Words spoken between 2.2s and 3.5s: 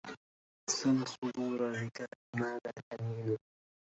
ماذا الحنين